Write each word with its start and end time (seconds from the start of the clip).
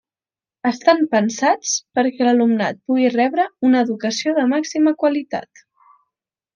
Estan 0.69 1.03
pensats 1.11 1.75
perquè 1.99 2.25
l'alumnat 2.27 2.81
pugui 2.87 3.07
rebre 3.19 3.47
una 3.71 3.87
educació 3.89 4.37
de 4.41 4.49
màxima 4.57 4.99
qualitat. 5.05 5.67